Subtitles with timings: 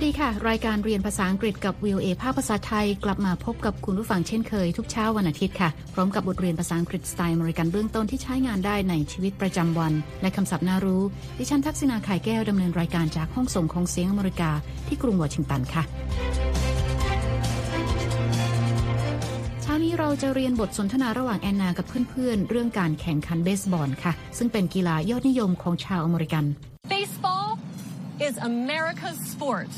[0.00, 9.92] วัสดีค่ะ รายการเรียนภาษาอังกฤษกับ VOA ภาคภาษาไทย กลับมาพบกับคุณผู้ฟังเช่นเคย ทุกเช้าวันอาทิตย์ค่ะ พร้อมกับบทเรียนภาษาอังกฤษสไตล์อเมริกันเบื้องต้นที่ใช้งานได้ในชีวิตประจำวัน
[10.22, 11.02] และคำศัพท์น่ารู้
[11.38, 14.50] ดิฉันทักษิณา ข่ายแก้วดำเนินรายการจากห้องส่งของเสียงอเมริกา
[14.86, 15.82] ที่กรุงวอชิงตันค่ะ
[19.62, 26.44] เช้านี้เราจะเรียนบทสนทนาระหว่างแอนนากับเพื่อนๆเรื่องการแข่งขันเบสบอลค่ะ ซึ่งเป็นกีฬายอดนิยมของชาวอเมริกัน
[26.92, 27.39] Baseball
[28.26, 29.70] is America's sport.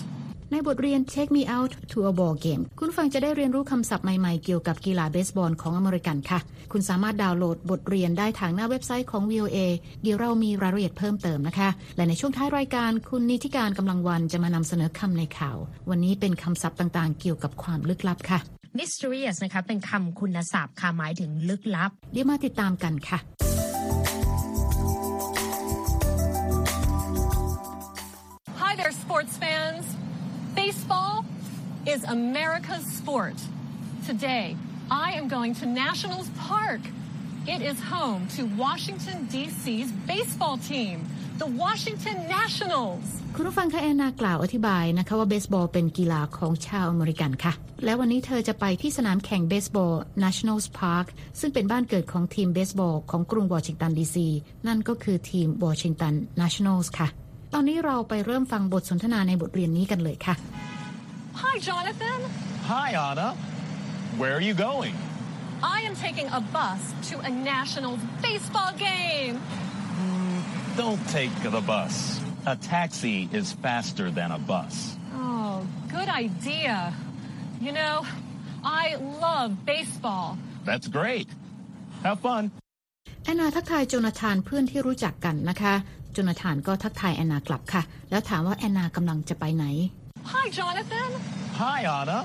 [0.52, 6.38] ในบทเรียน Take Me Out to a Ball Game คุณฟังจะได้เรียนรู้คำศัพท์ใหม่ๆ เกี่ยวกับกีฬาเบสบอลของอเมริกันค่ะ
[6.72, 9.58] คุณสามารถดาวน์โหลดบทเรียนได้ทางหน้าเว็บไซต์ของ VOA
[10.02, 15.56] เดี๋ยวเรามีรายละเอียดเพิ่มเติมนะคะ และในช่วงท้ายรายการคุณนิติการกำลังวันจะมานำเสนอคำในข่าว
[15.90, 18.38] วันนี้เป็นคำศัพท์ต่างๆ เกี่ยวกับความลึกลับค่ะ
[18.78, 23.18] mysterious นะคะเป็นคำคุณศัพท์ค่ะหมายถึงลึกลับ เดี๋ยวมาติดตามกันค่ะ
[28.91, 29.85] Hi there, sports fans.
[30.53, 31.23] Baseball
[31.93, 33.37] is America's sport.
[34.05, 34.57] Today,
[34.91, 36.81] I am going to Nationals Park.
[37.53, 40.95] It is home to Washington, D.C.'s baseball team,
[41.41, 43.05] the Washington Nationals.
[43.35, 47.53] คุณผู้ฟังคะแอนนากล่าวอธิบายนะคะว่าเบสบอลเป็นกีฬาของชาวอเมริกันค่ะ
[47.83, 51.07] และวันนี้เธอจะไปที่สนามแข่งเบสบอล Nationals Park
[51.39, 54.27] ซึ่งเป็นบ้านเกิดของทีมเบสบอลของกรุงวอชิงตันดีซี
[54.67, 57.09] นั่นก็คือทีมวอชิงตัน Nationals ค่ะ
[57.54, 60.34] ตอนนี้เราไปเริ่มฟังบทสนทนาในบทเรียนนี้กันเลยค่ะ
[61.42, 62.20] Hi, Jonathan.
[62.72, 63.28] Hi, Anna.
[64.20, 64.94] Where are you going?
[65.76, 69.34] I am taking a bus to a Nationals baseball game.
[70.82, 71.94] Don't take the bus.
[72.54, 74.74] A taxi is faster than a bus.
[75.14, 75.52] Oh,
[75.96, 76.76] good idea.
[77.66, 77.96] You know,
[78.82, 78.84] I
[79.26, 80.26] love baseball.
[80.68, 81.28] That's great.
[82.06, 82.44] Have fun.
[83.24, 89.64] แอนนาทักทายโจนาธานเพื่อนที่รู้จักกันนะคะโจนาธานก็ทักทายแอนนากลับค่ะ แล้วถามว่าแอนนากำลังจะไปไหน
[90.34, 91.10] Hi, Jonathan.
[91.62, 92.18] Hi, Anna.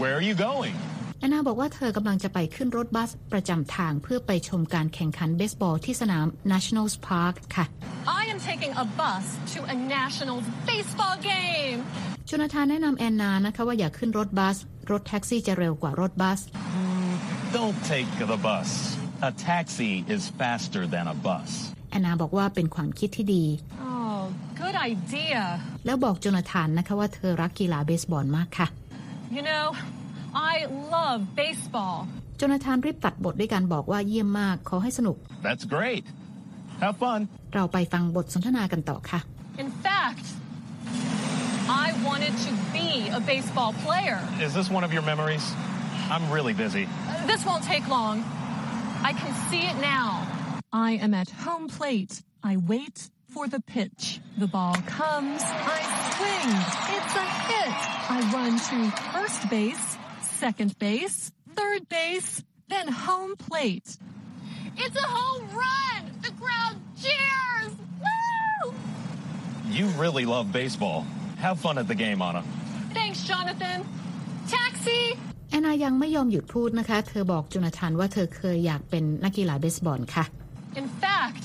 [0.00, 0.74] Where are you going?
[1.20, 7.64] แอนนาบอกว่าเธอกำลังจะไปขึ้นรถบัสประจำทางเพื่อไปชมการแข่งขันเบสบอลที่สนาม Nationals Park ค่ะ
[8.20, 11.78] I am taking a bus to a Nationals baseball game.
[12.26, 14.56] โจนาธานแนะนำแอนนานะคะว่าอย่าขึ้นรถบัส
[14.90, 16.40] รถแท็กซี่จะเร็วกว่ารถบัส
[17.58, 18.70] Don't take the bus.
[19.30, 21.50] A taxi is faster than a bus.
[21.92, 23.44] แอนนาบอกว่าเป็นความคิดที่ดี
[23.88, 24.18] Oh,
[24.62, 25.40] good idea.
[25.86, 28.66] แล้วบอกโจนาธานนะคะว่าเธอรักกีฬาเบสบอลมากค่ะ
[29.36, 29.66] You know,
[30.52, 30.54] I
[30.94, 31.96] love baseball.
[32.36, 35.16] โจนาธานรีบตัดบทด้วยการบอกว่าเยี่ยมมากขอให้สนุก
[35.46, 36.04] That's great.
[36.82, 37.20] Have fun.
[37.54, 39.20] เราไปฟังบทสนทนากันต่อค่ะ
[39.64, 40.26] In fact,
[41.84, 42.88] I wanted to be
[43.18, 44.18] a baseball player.
[44.46, 45.44] Is this one of your memories?
[46.14, 46.84] I'm really busy.
[46.88, 48.16] Uh, This won't take long.
[49.10, 50.08] I can see it now.
[50.71, 52.21] I am at home plate.
[52.43, 54.19] I wait for the pitch.
[54.37, 55.41] The ball comes.
[55.77, 55.79] I
[56.13, 56.49] swing.
[56.95, 57.77] It's a hit.
[58.15, 58.77] I run to
[59.13, 63.97] first base, second base, third base, then home plate.
[64.77, 66.01] It's a home run!
[66.21, 67.71] The crowd cheers!
[68.03, 68.73] Woo!
[69.69, 71.05] You really love baseball.
[71.37, 72.43] Have fun at the game, Anna.
[72.93, 73.79] Thanks, Jonathan.
[74.47, 75.01] Taxi!
[75.49, 80.25] แอนนายังไม่ยอมหยุดพูดนะคะ เธอบอกโจนาธานว่าเธอเคยอยากเป็นนักกีฬาเบสบอลค่ะ
[80.74, 81.44] In fact,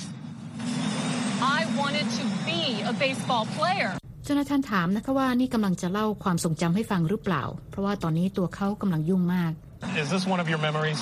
[1.41, 2.61] I wanted to be
[2.91, 3.91] a baseball player.
[4.23, 9.51] โจนาธานถามนะคะว่านี่กำลังจะเล่าความทรงจำให้ฟังหรือเปล่า เพราะว่าตอนนี้ตัวเขากำลังยุ่งมาก
[10.01, 11.01] Is this one of your memories?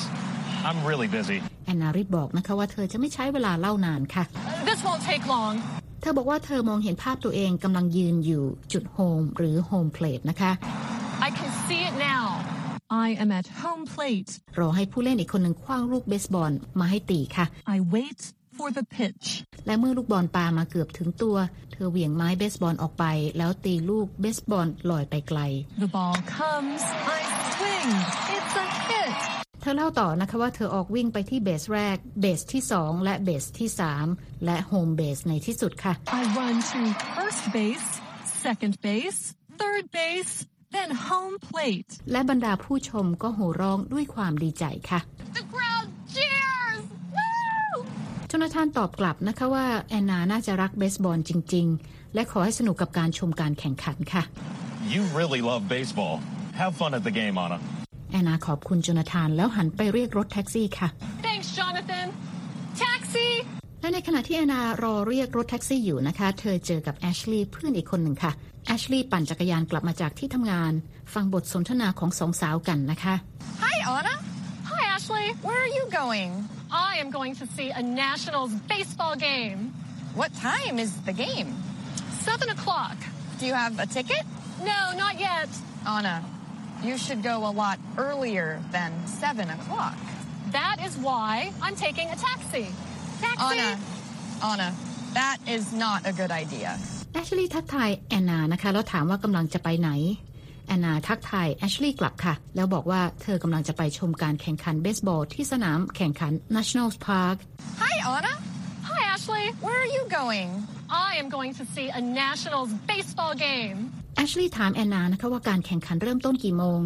[0.68, 1.38] I'm really busy.
[1.66, 4.24] แอนนารีบบอกนะคะว่าเธอจะไม่ใช้เวลาเล่านานค่ะ
[4.70, 5.54] This won't take long.
[6.02, 8.44] เธอบอกว่าเธอมองเห็นภาพตัวเองกำลังยืนอยู่
[8.74, 10.52] จุด home หรือ home plate นะคะ
[11.28, 12.26] I can see it now.
[12.90, 14.32] I am at home plate.
[14.60, 18.20] รอให้ผู้เล่นอีกคนหนึ่งขว้างลูกเบสบอลมาให้ตีค่ะ I wait
[18.58, 19.28] for the pitch.
[19.66, 21.38] และเมื่อลูกบอลปามาเกือบถึงตัว
[21.72, 23.06] เธอเหวี่ยงไม้เบสบอลออกไป
[23.38, 25.40] แล้วตีลูกเบสบอลลอยไปไกล
[25.84, 26.82] The ball comes.
[27.18, 27.20] I
[27.56, 27.92] swing.
[28.36, 29.16] It's a hit.
[29.62, 33.70] เธอเล่าต่อนะคะว่าเธอออกวิ่งไปที่เบสแรก เบสที่ 2 และเบสที่
[34.08, 36.82] 3 และโฮมเบสในที่สุดค่ะ I run to
[37.18, 37.88] first base,
[38.46, 39.20] second base,
[39.60, 40.34] third base,
[40.78, 41.92] then home plate.
[42.12, 45.00] และบรรดาผู้ชมก็โห่ร้องด้วยความดีใจค่ะ
[45.38, 46.82] The crowd cheers.
[47.16, 47.78] Woo!
[48.28, 54.24] โจนาธานตอบกลับนะคะว่า แอนนาน่าจะรักเบสบอลจริง ๆ และขอให้สนุกกับการชมการแข่งขันค่ะ
[54.94, 56.16] You really love baseball.
[56.62, 57.58] Have fun at the game, Anna.
[58.12, 60.88] แอนนาขอบคุณโจนาธานแล้วหันไปเรียกรถแท็กซี่ค่ะ
[61.28, 62.08] Thanks, Jonathan.
[62.84, 63.28] Taxi.
[63.86, 68.32] และในขณะที่แอนนารอเรียกรถแท็กซี่อยู่นะคะ เธอเจอกับแอชลีย์เพื่อนอีกคนหนึ่งค่ะ
[68.68, 70.74] แอชลีย์ปั่นจักรยานกลับมาจากที่ทำงาน
[71.14, 73.16] ฟังบทสนทนาของสองสาวกันนะคะ
[73.64, 74.16] Hi, Anna.
[74.72, 75.28] Hi, Ashley.
[75.48, 76.30] Where are you going?
[76.90, 79.60] I am going to see a Nationals baseball game.
[80.22, 81.50] What time is the game?
[82.28, 82.98] Seven o'clock.
[83.40, 84.24] Do you have a ticket?
[84.72, 85.50] No, not yet.
[85.96, 86.18] Anna,
[86.88, 87.78] you should go a lot
[88.08, 90.00] earlier than 7 o'clock.
[90.60, 91.30] That is why
[91.66, 92.68] I'm taking a taxi.
[93.24, 93.44] Taxi!
[93.52, 93.70] Anna,
[94.52, 94.70] Anna,
[95.14, 96.70] that is not a good idea.
[97.14, 99.90] แอชลีย์ทักทายแอนนานะคะแล้วถามว่ากำลังจะไปไหน
[100.68, 107.38] แอนนาทักทายแอชลีย์กลับค่ะ แล้วบอกว่าเธอกำลังจะไปชมการแข่งขันเบสบอลที่สนามแข่งขัน National Park
[107.84, 108.34] Hi, Anna.
[108.90, 109.46] Hi, Ashley.
[109.66, 110.50] Where are you going?
[111.08, 113.78] I am going to see a Nationals baseball game.
[114.18, 116.80] แอชลีย์ถามแอนนานะคะว่าการแข่งขันเริ่มต้นกี่โมง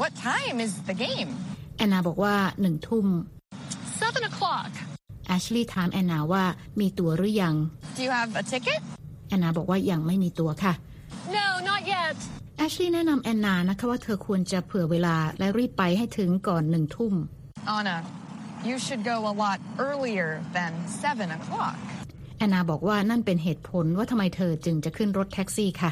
[0.00, 1.30] What time is the game?
[1.76, 3.06] แอนนาบอกว่าหนึ่งทุ่ม
[4.00, 4.72] Seven o'clock.
[5.34, 6.44] แอชลีย์ถามแอนนาว่า
[6.80, 7.54] มีตั๋วหรือยัง
[7.96, 8.80] Do you have a ticket?
[9.28, 10.72] แอนนาบอกว่ายังไม่มีตั๋วค่ะ
[11.36, 12.16] No, not yet.
[12.58, 17.14] แอชลีย์แนะนำแอนนานะคะว่าเธอควรจะเผื่อเวลาและรีบไปให้ถึงก่อนหนึ่งทุ่ม
[17.76, 17.96] Anna,
[18.68, 19.58] you should go a lot
[19.88, 20.72] earlier than
[21.04, 21.76] 7 o'clock.
[22.38, 25.90] แอนนาบอกว่านั่นเป็นเหตุผลว่าทำไมเธอจึงจะขึ้นรถแท็กซี่ค่ะ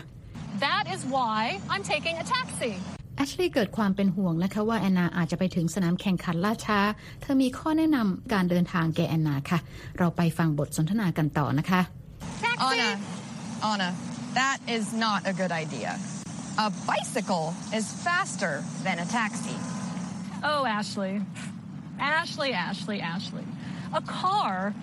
[0.66, 1.38] That is why
[1.72, 2.72] I'm taking a taxi.
[3.22, 6.80] แอชลีย์เกิดความเป็นห่วงนะคะว่าแอนนาอาจจะไปถึงสนามแข่งขันล่าช้า
[7.20, 9.58] เธอมีข้อแนะนำการเดินทางแก่แอนนาค่ะ
[9.98, 11.80] เราไปฟังบทสนทนากันต่อนะคะ
[12.44, 12.66] Taxi!
[12.70, 12.90] Anna,
[13.70, 13.90] Anna,
[14.40, 15.90] that is not a good idea.
[16.66, 17.46] A bicycle
[17.78, 18.54] is faster
[18.86, 19.56] than a taxi.
[20.50, 21.14] Oh, Ashley.
[22.00, 23.46] Ashley, Ashley, Ashley.
[24.00, 24.74] A car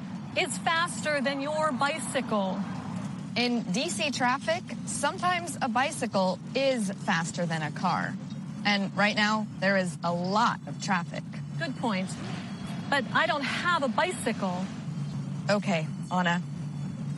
[0.44, 2.50] is faster than your bicycle.
[3.36, 8.16] In DC traffic, sometimes a bicycle is faster than a car.
[8.73, 11.25] And right now, there is a lot of traffic.
[11.63, 12.09] Good point.
[12.93, 14.57] But I don't have a bicycle.
[15.51, 16.37] Okay, Anna,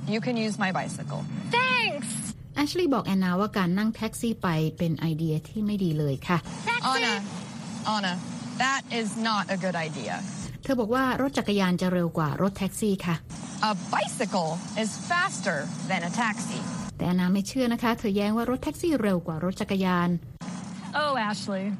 [0.08, 1.20] you can use my bicycle.
[1.58, 2.08] Thanks!
[2.56, 4.48] แอชลีย์บอกแอนนาว่าการนั่งแท็กซี่ไป
[4.78, 6.38] เป็นไอเดียที่ไม่ดีเลยค่ะ
[6.70, 6.90] Taxi!
[6.94, 7.14] Anna,
[7.94, 8.14] Anna,
[8.62, 10.14] that is not a good idea.
[10.62, 13.16] เธอบอกว่ารถจักรยานจะเร็วกว่ารถแท็กซี่ค่ะ
[13.70, 15.58] A bicycle is faster
[15.90, 16.60] than a taxi.
[16.96, 20.08] แต่แอนนาไม่เชื่อนะคะ เธอแย้งว่ารถแท็กซี่เร็วกว่ารถจักรยาน
[20.93, 21.71] Oh, Ashley.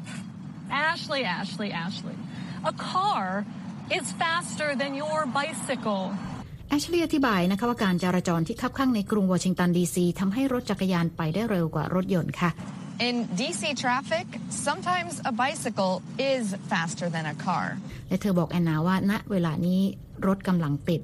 [0.69, 2.16] Ashley, Ashley, Ashley.
[2.63, 3.46] A car
[3.90, 6.04] is faster than your bicycle.
[6.69, 12.50] แอชลีย์อธิบายนะคะว่าการจราจรที่คับข้างในกรุงวอชิงตันดีซีทำให้รถจักรยานไปได้เร็วกว่ารถยนต์ค่ะ
[13.08, 14.28] In DC traffic,
[14.68, 15.96] sometimes a bicycle
[16.34, 17.66] is faster than a car.
[18.10, 19.81] และเธอบอกแอนนาว่าณเวลานี้
[20.28, 21.02] รถกำลังติด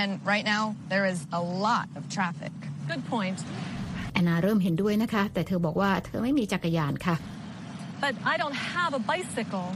[0.00, 2.54] And right now, there is a lot of traffic.
[2.90, 3.38] Good point.
[4.12, 7.16] แอนนาเริ่มเห็นด้วยนะคะ แต่เธอบอกว่าเธอไม่มีจักรยานค่ะ
[8.02, 9.68] But I don't have a bicycle.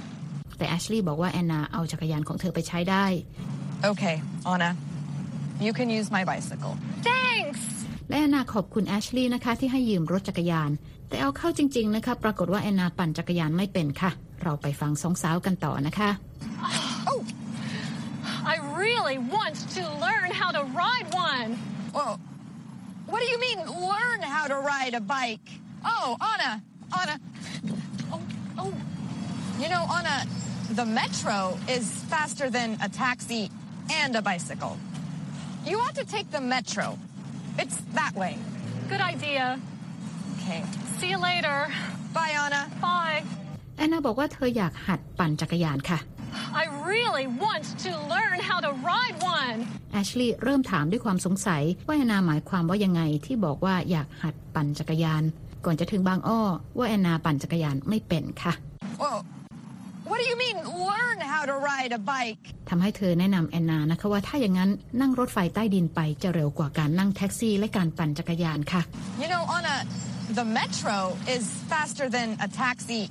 [0.58, 3.04] แต่แอชลีย์บอกว่าแอนนาเอาจักรยานของเธอไปใช้ได้
[3.90, 4.16] Okay,
[4.52, 4.70] Anna,
[5.66, 6.74] you can use my bicycle.
[7.10, 7.60] Thanks!
[8.08, 10.70] และแอนนาขอบคุณแอชลีย์นะคะที่ให้ยืมรถจักรยาน
[11.08, 14.10] แต่เอาเข้าจริง ๆ นะคะ ปรากฏว่าแอนนาปั่นจักรยานไม่เป็นค่ะ
[14.42, 16.10] เราไปฟังสองสาวกันต่อนะคะ
[18.52, 21.48] I really want to learn how to ride one.
[21.96, 22.18] Whoa.
[23.10, 23.58] What do you mean,
[23.92, 25.46] learn how to ride a bike?
[25.84, 26.52] Oh, Anna,
[27.00, 27.16] Anna.
[29.61, 30.25] Oh, oh, You know, Anna,
[30.71, 33.49] the metro is faster than a taxi
[33.91, 34.77] and a bicycle.
[35.65, 36.97] You ought to take the metro.
[37.57, 38.37] It's that way.
[38.89, 39.59] good idea.
[40.37, 40.63] Okay.
[40.99, 41.67] See you later.
[42.13, 42.69] Bye, Anna.
[42.81, 43.23] Bye.
[43.77, 45.99] แอนนาบอกว่าเธออยากหัดปั่นจักรยานค่ะ
[46.53, 49.57] I really want to learn how to ride one.
[49.93, 55.23] แอชลีย์เริ่มถามด้วยความสงสัยว่าแอนนาหมายความว่ายังไงที่บอกว่าอยากหัดปั่นจักรยาน
[55.65, 56.41] ก่อนจะถึงบางอ้อ
[56.77, 58.53] ว่าแอนนาปั่นจักรยานไม่เป็นค่ะ
[59.01, 59.30] Whoa.
[60.12, 60.58] What do you mean,
[60.90, 62.42] learn how to ride a bike?
[62.70, 68.82] ทำให้เธอแนะนำแอนนานะคะว่าถ้าอย่างนั้นนั่งรถไฟใต้ดินไปจะเร็วกว่าการนั่งแท็กซี่และการปั่นจักรยานค่ะ
[69.22, 69.76] You know, Anna,
[70.38, 70.96] the metro
[71.34, 73.02] is faster than a taxi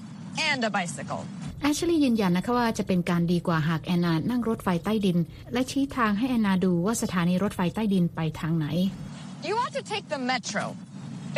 [0.49, 1.21] and a bicycle.
[1.61, 5.17] แอชลีย์ยืนยันนะคะว่าจะเป็นการดีกว่าหากแอนนานั่งรถไฟใต้ดิน
[5.53, 8.65] และชี้ทางให้แอนนาดูว่าสถานีรถไฟใต้ดินไปทางไหน
[9.47, 10.63] You ought to take the metro.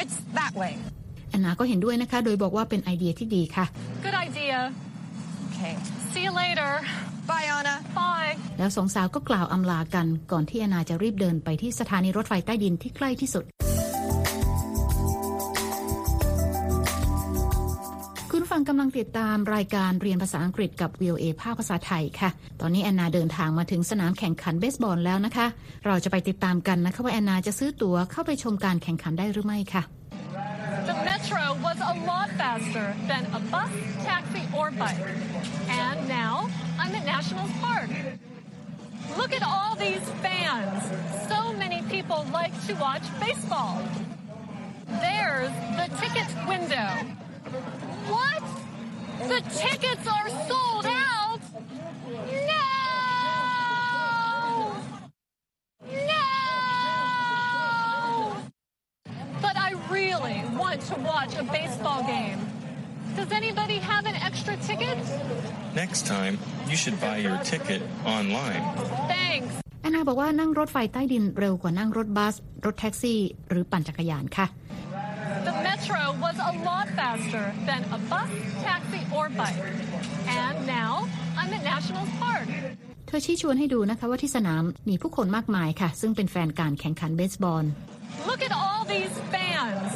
[0.02, 0.74] It's that way.
[1.30, 3.66] แอนนาก็เห็นด้วยนะคะ โดยบอกว่าเป็นไอเดียที่ดีค่ะ
[4.06, 4.58] Good idea.
[5.64, 5.78] Okay.
[6.12, 6.72] See you later.
[7.30, 7.76] Bye, Anna.
[8.00, 8.32] Bye.
[8.60, 13.44] แล้วสองสาวก็กล่าวอำลากันก่อนที่แอนนาจะรีบเดินไปที่สถานีรถไฟใต้ดินที่ใกล้ที่สุด
[18.32, 22.30] คุณผู้ฟังกำลังติดตามรายการเรียนภาษาอังกฤษกับ VOA ภาคภาษาไทยค่ะ
[22.62, 25.48] ตอนนี้แอนนาเดินทางมาถึงสนามแข่งขันเบสบอลแล้วนะคะ
[25.86, 30.03] เราจะไปติดตามกันนะคะว่าแอนนาจะซื้อตั๋วเข้าไปชมการแข่งขันได้หรือไม่ค่ะ The
[31.62, 33.70] was a lot faster than a bus,
[34.04, 34.98] taxi, or bike.
[35.70, 37.90] And now I'm at National Park.
[39.18, 40.84] Look at all these fans.
[41.30, 43.82] So many people like to watch baseball.
[44.88, 46.90] There's the ticket window.
[48.08, 48.44] What?
[49.28, 51.40] The tickets are sold out?
[52.10, 52.74] No!
[55.92, 56.24] No!
[59.42, 59.74] But I
[60.13, 62.39] really want want to watch a baseball game.
[63.17, 64.97] Does anybody have an extra ticket?
[65.75, 66.39] Next time,
[66.71, 67.83] you should buy your ticket
[68.17, 68.63] online.
[69.15, 69.53] Thanks.
[69.83, 74.47] แอนนาบอกว่านั่งรถไฟใต้ดินเร็วกว่านั่งรถบัส รถแท็กซี่ หรือปั่นจักรยานค่ะ
[75.49, 78.31] The metro was a lot faster than a bus,
[78.69, 79.63] taxi, or bike.
[80.43, 80.93] And now
[81.41, 82.49] I'm at Nationals Park.
[83.07, 87.65] เธอชี้ชวนให้ดูนะคะว่าที่สนามมีผู้คนมากมายค่ะ ซึ่งเป็นแฟนการแข่งขันเบสบอล
[88.29, 89.90] Look at all these fans.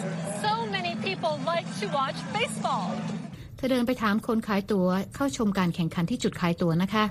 [0.44, 2.88] So many people like to watch baseball.
[3.58, 7.06] เธอเดินไปถามคนขายตั๋วเข้าชมการแข่งขันที่จุดขายตั๋วนะคะ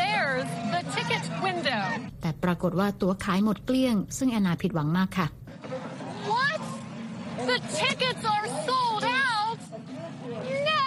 [0.00, 1.82] There's the ticket window.
[2.20, 5.26] แต่ปรากฏว่าตั๋วขายหมดเกลี้ยง ซึ่งแอนนาผิดหวังมากค่ะ
[6.32, 6.60] What?
[7.50, 9.60] The tickets are sold out?
[10.68, 10.82] No!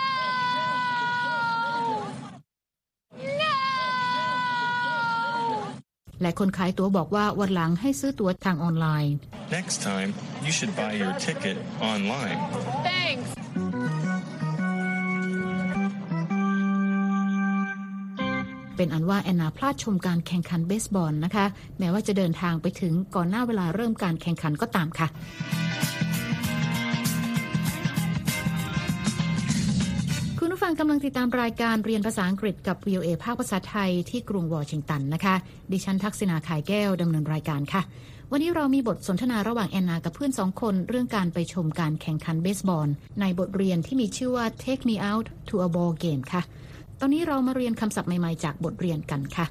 [3.41, 3.55] No!
[6.25, 9.13] และคนขายตั๋วบอกว่าวันหลังให้ซื้อตั๋วทางออนไลน์
[9.57, 10.09] Next time,
[10.45, 11.57] you should buy your ticket
[11.91, 12.37] online.
[12.89, 13.27] Thanks.
[18.75, 21.45] เป็นอันว่าแอนนาพลาดชมการแข่งขันเบสบอลนะคะ
[21.79, 25.07] แม้ว่าจะเดินทางไปถึงก่อนหน้าเวลาเริ่มการแข่งขันก็ตามค่ะ
[30.65, 35.35] ฟังกำลังติดตามรายการเรียนภาษาอังกฤษกับ VOA ภาคภาษาไทยที่กรุงวอชิงตันนะคะ
[35.71, 37.81] ดิฉันทักษณาขายแก้วดำเนินรายการค่ะ
[38.31, 42.89] วันนี้เรามีบทสนทนาระหว่างแอนนากับเพื่อนสองคนเรื่องการไปชมการแข่งขันเบสบอล
[43.21, 46.41] ในบทเรียนที่มีชื่อว่า Take Me Out to a Ball Game ค่ะ
[46.99, 49.45] ตอนนี้เรามาเรียนคำศัพท์ใหม่ ๆ จากบทเรียนกันค่ะ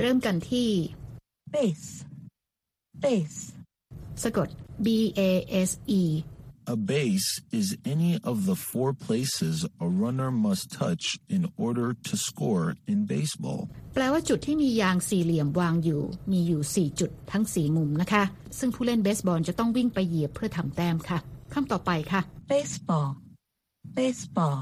[0.00, 0.68] เริ่มกันที่
[1.52, 1.88] base,
[3.02, 3.38] base,
[4.24, 4.87] สะกด B
[5.29, 5.31] A
[5.69, 5.71] S
[6.01, 6.03] E
[6.75, 12.13] A base is any of the four places a runner must touch in order to
[12.27, 13.61] score in baseball.
[13.93, 18.23] แปลว่าจุดที่มียางสี่เหลี่ยมวางอยู่ มีอยู่ 4 จุดทั้ง 4 มุมนะคะ
[18.59, 21.19] ซึ่งผู้เล่นเบสบอลจะต้องวิ่งไปเหยียบเพื่อทำแต้มค่ะ
[21.53, 22.21] คำต่อไปค่ะ
[22.51, 23.09] baseball,
[23.97, 24.57] baseball,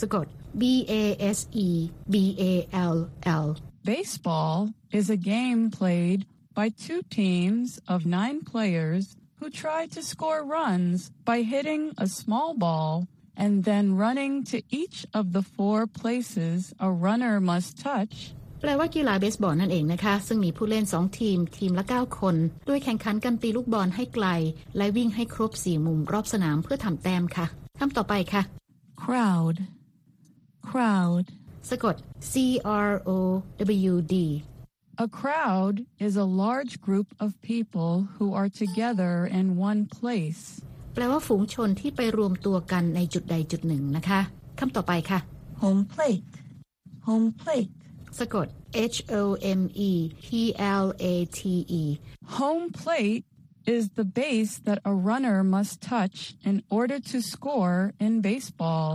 [0.00, 0.26] สะกด
[0.60, 0.62] B
[1.02, 1.04] A
[1.36, 1.68] S E
[2.12, 2.14] B
[2.52, 2.54] A
[2.94, 2.96] L
[3.44, 3.46] L
[3.90, 4.56] Baseball
[4.98, 6.20] is a game played
[6.58, 9.04] by two teams of nine players
[9.43, 15.05] who try to score runs by hitting a small ball and then running to each
[15.13, 18.15] of the four places a runner must touch
[18.61, 22.35] แปลว่ากีฬาเบสบอลนั่นเองนะคะ ซึ่งมีผู้เล่น 2 ทีม ทีมละ 9 คน
[22.67, 24.27] โดยแข่งขันกันตีลูกบอลให้ไกล
[24.77, 27.45] และวิ่งให้ครบ 4 มุมรอบสนามเพื่อทำแต้มค่ะ
[27.79, 28.41] คำต่อไปค่ะ
[29.03, 29.55] crowd,
[30.69, 31.25] crowd,
[31.69, 31.95] สะกด
[32.31, 32.33] C
[32.87, 33.09] R O
[33.91, 34.15] W D
[35.06, 35.74] A crowd
[36.06, 40.42] is a large group of people who are together in one place.
[40.94, 44.20] แปลว่าฝูงชนที่ไปรวมตัวกันในจุดใดจุดหนึ่งนะคะ
[44.58, 45.18] คำต่อไปค่ะ
[45.62, 46.32] home plate,
[47.08, 47.72] home plate,
[48.18, 48.46] สะกด
[48.94, 49.22] H O
[49.60, 49.92] M E
[50.24, 50.26] P
[50.82, 51.40] L A T
[51.80, 51.84] E
[52.38, 53.24] Home plate
[53.74, 56.16] is the base that a runner must touch
[56.50, 58.88] in order to score in baseball.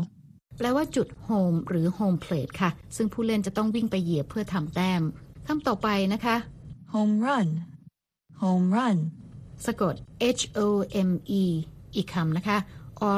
[0.58, 5.02] แปลว่าจุด home หรือ home plate ค่ะ ซึ่งผู้เล่นจะต้องวิ่งไปเหยียบเพื่อทำแต้ม
[5.51, 6.37] คำต่อไปนะคะ
[6.95, 7.49] home run,
[8.43, 8.99] home run,
[9.67, 9.95] สะกด
[10.41, 10.61] H O
[11.09, 11.11] M
[11.43, 11.45] E
[11.95, 12.59] อีกคำนะคะ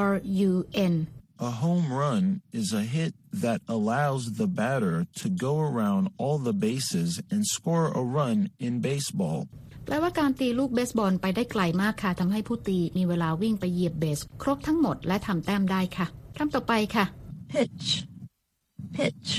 [0.06, 0.10] R
[0.48, 0.52] U
[0.92, 0.94] N
[1.48, 2.24] A home run
[2.60, 3.12] is a hit
[3.44, 8.72] that allows the batter to go around all the bases and score a run in
[8.88, 9.40] baseball.
[9.84, 16.06] แปลว่าการตีลูกเบสบอลไปได้ไกลมากค่ะทำให้ผู้ตีมีเวลาวิ่งไปเหยียบเบส ครบทั้งหมดและทำแต้มได้ค่ะ
[16.38, 17.04] คำต่อไปค่ะ
[17.52, 17.88] pitch,
[18.96, 19.30] pitch,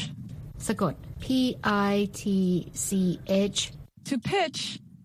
[0.70, 1.27] สะกด P
[1.93, 2.23] I T
[2.87, 2.89] C
[3.53, 3.59] H
[4.11, 4.61] To pitch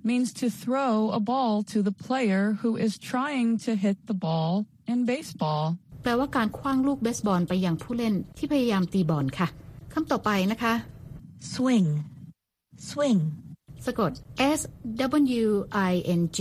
[0.10, 4.52] means to throw a ball to the player who is trying to hit the ball
[4.92, 5.66] in baseball.
[6.04, 9.48] แปลว่าการคว้างลูกเบสบอลไปยังผู้เล่นที่พยายามตีบอลค่ะ
[9.94, 10.74] คำต่อไปนะคะ
[11.54, 11.90] swing,
[12.90, 13.22] swing,
[13.86, 14.12] สะกด
[14.58, 14.60] S
[15.44, 15.48] W
[15.92, 16.40] I N G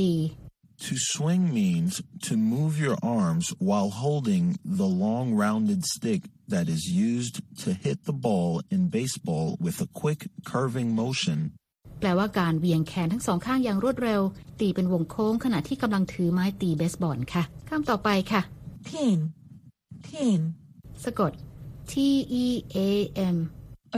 [0.86, 1.92] To swing means
[2.26, 4.44] to move your arms while holding
[4.80, 9.88] the long rounded stick that is used to hit the ball in baseball with a
[10.00, 11.38] quick curving motion.
[12.00, 14.22] แปลว่าการเวียงแขนทั้งสองข้างอย่างรวดเร็ว
[14.60, 18.42] ตีเป็นวงโค้งขณะที่กำลังถือไม้ตีเบสบอลค่ะคำต่อไปค่ะ
[18.90, 19.18] team,
[20.08, 20.40] team,
[21.04, 21.32] สะกด
[21.90, 21.92] T
[22.44, 22.46] E
[22.88, 22.90] A
[23.34, 23.36] M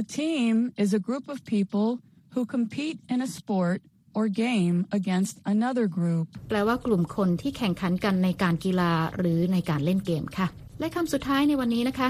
[0.01, 1.89] A team is a group of people
[2.33, 3.79] who compete in a sport
[4.19, 6.27] or game against another group.
[6.49, 10.47] แปลว่ากลุ่มคนที่แข่งขันกันในการกีฬาหรือในการเล่นเกมค่ะ
[10.81, 12.09] และคำสุดท้ายในวันนี้นะคะ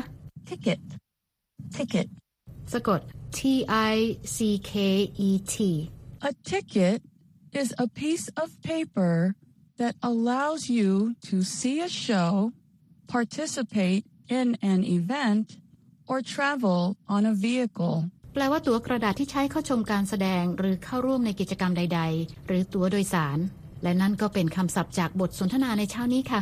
[0.49, 0.81] ticket,
[1.77, 2.09] ticket,
[2.73, 3.01] สะกด
[3.39, 3.41] T
[3.95, 3.97] I
[4.37, 4.39] C
[4.71, 4.73] K
[5.29, 5.57] E T
[6.29, 6.99] A ticket
[7.61, 9.15] is a piece of paper
[9.81, 10.91] that allows you
[11.29, 12.53] to see a show,
[13.17, 14.03] participate
[14.39, 15.47] in an event,
[16.11, 16.81] or travel
[17.15, 17.97] on a vehicle.
[18.34, 23.38] แปลว่าตั๋วกระดาษที่ใช้เข้าชมการแสดงหรือเข้าร่วมในกิจกรรมใด ๆ หรือตั๋วโดยสาร
[23.84, 26.42] และนั่นก็เป็นคำศัพท์จากบทสนทนาในเช้านี้ค่ะ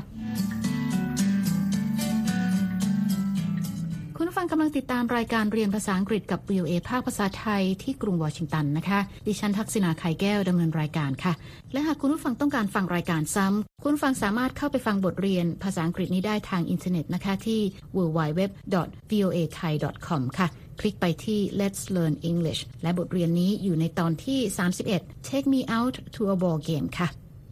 [4.18, 11.34] คุณฟังกำลังติดตามรายการเรียนภาษาอังกฤษกับ VOA ภาคภาษาไทยที่กรุงวอชิงตันนะคะ ดิฉันทักษณาไข่แก้วดำเนินรายการค่ะ
[11.74, 17.60] และหากคุณผู้ฟังต้องการฟังรายการซ้ำคุณฟังสามารถเข้าไปฟังบทเรียนภาษาอังกฤษนี้ได้ทางอินเทอร์เน็ตนะคะที่
[17.98, 20.48] www.voathai.com ค่ะ
[20.80, 24.40] คลิกไปที่ Let's Learn English และบทเรียนนี้อยู่ในตอนที่
[24.88, 27.10] 31 Take Me Out to a Ball Game ค่ะ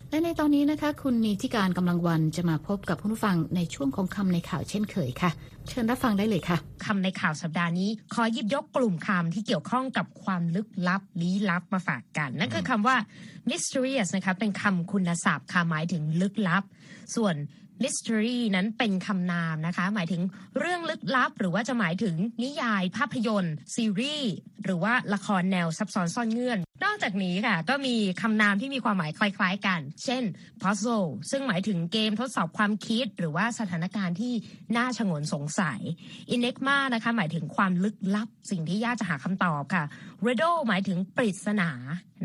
[0.10, 5.32] และในตอนนี้นะคะ คุณนีทิการกำลังวันจะมาพบกับผู้ฟังในช่วงของคำในข่าวเช่นเคยค่ะ
[5.68, 12.96] เชิญรับฟังได้เลยค่ะคำในข่าวสัปดาห์นี้ ขอหยิบยกกลุ่มคำที่เกี่ยวข้องกับความลึกลับลี้ลับมาฝากกัน นั่นคือคำว่า
[13.50, 16.64] mysterious นะคะเป็นคำคุณศัพท์ค่ะหมายถึงลึกลับ
[17.16, 17.36] ส่วน
[17.84, 20.22] mystery นั้นเป็นคำนามนะคะ หมายถึง
[20.60, 30.24] เรื่องลึกลับ หรือว่าจะหมายถึงนิยายภาพยนตร์ ซีรีส์ หรือว่าละครแนวซับซ้อนซ่อนเงื่อนนอกจากนี้ค่ะ ก็มีคำนามที่มีความหมายคล้ายๆกัน เช่น
[30.62, 34.34] puzzle ซึ่งหมายถึงเกมทดสอบความคิด หรือว่าสถานการณ์ที่
[34.78, 35.80] น่าชงนสงสัย
[36.36, 39.84] enigma นะคะ หมายถึงความลึกลับ สิ่งที่ยากจะหาคำตอบค่ะ
[40.26, 41.70] riddle หมายถึงปริศนา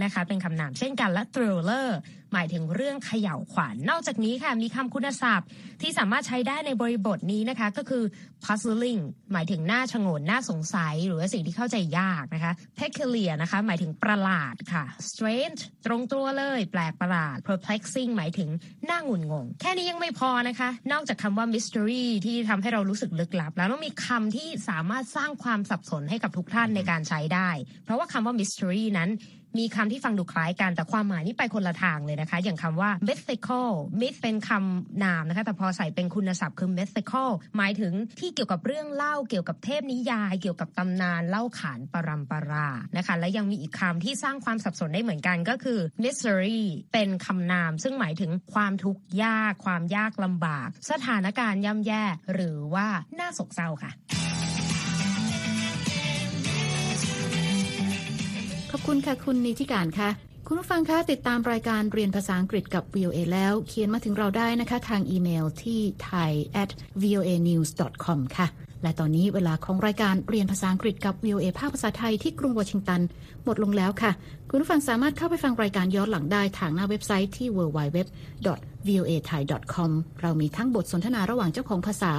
[0.02, 1.88] นะคะ เป็นคำนามเช่นกันและ thriller
[2.32, 5.48] หมายถึงเรื่องเขย่าวขวัญนอกจากนี้ค่ะ มีคำคุณศัพท์
[5.82, 8.04] ที่สามารถใช้ได้ในบริบทนี้นะคะ ก็คือ
[8.44, 9.00] puzzling
[9.32, 14.37] หมายถึงน่าชงนน่าสงสัย หรือว่าสิ่งที่เข้าใจยากนะคะ peculiar นะคะ หมายถึงประหลาด
[14.72, 18.50] ค่ะ strange ตรงตัวเลย แปลกประหลาด perplexing หมายถึง
[18.90, 27.50] น่างุนงง แค่นี้ยังไม่พอนะคะ นอกจากคำว่า mystery ที่ทำให้เรารู้สึกลึกลับ แล้วต้องมีคำที่สามารถสร้างความสับสนให้กับทุกท่านในการใช้ได้
[27.84, 29.10] เพราะว่าคำว่า mystery นั้น
[29.58, 52.04] มีคำที่ฟังดูคล้ายกันแต่ความหมายนี่ไปคนละทางเลยนะคะ อย่างคำว่า mythical myth เป็นคำนามนะคะ แต่พอใส่เป็นคุณศัพท์คือ mythical หมายถึงที่เกี่ยวกับเรื่องเล่าเกี่ยวกับเทพนิยาย เกี่ยวกับตำนานเล่าขานปรำปรานะคะ และยังมีอีกคำที่สร้างความสับสนได้เหมือนกันก็คือ misery เป็นคำนาม ซึ่งหมายถึงความทุกข์ยาก ความยากลำบาก สถานการณ์ย่ำแย่
[52.34, 53.92] หรือว่าน่าโศกเศร้าค่ะ
[58.72, 60.08] ขอบคุณค่ะคุณนิติการค่ะ
[60.46, 66.70] คุณผู้ฟังคะติดตามรายการเรียนภาษาอังกฤษกับ VOA แล้ว เขียนมาถึงเราได้นะคะ ทางอีเมลที่ thai at
[67.02, 67.70] voa news
[68.04, 68.46] com ค่ะ
[68.82, 73.00] และตอนนี้เวลาของรายการเรียนภาษาอังกฤษกับ VOA ภาคภาษาไทยที่กรุงวอชิงตัน
[73.44, 74.10] หมดลงแล้วค่ะ
[74.50, 77.98] คุณผู้ฟังสามารถเข้าไปฟังรายการย้อนหลังได้ทางหน้าเว็บไซต์ที่ www
[78.86, 79.42] voa thai
[79.74, 79.90] com
[80.22, 82.14] เรามีทั้งบทสนทนาระหว่างเจ้าของภาษา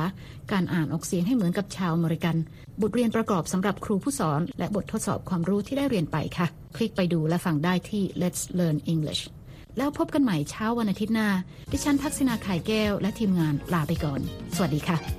[0.51, 2.35] การอ่านออกเสียงให้เหมือนกับชาวอเมริกัน
[2.81, 9.21] บทเรียนประกอบสำหรับครูผู้สอน และบททดสอบความรู้ที่ได้เรียนไปค่ะ คลิกไปดูและฟังได้ที่ Let's Learn English
[9.77, 11.29] แล้วพบกันใหม่เช้าวันอาทิตย์หน้า
[11.71, 14.19] ดิฉันทักษณาไข่แก้วและทีมงานลาไปก่อน
[14.55, 15.18] สวัสดีค่ะ